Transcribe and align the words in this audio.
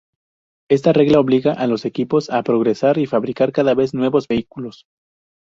Esta 0.67 0.93
regla 0.93 1.19
obliga 1.19 1.53
a 1.53 1.67
los 1.67 1.85
equipos 1.85 2.31
a 2.31 2.41
progresar 2.41 2.97
y 2.97 3.05
fabricar 3.05 3.51
cada 3.51 3.75
vez 3.75 3.93
nuevos 3.93 4.27
vehículos. 4.27 4.87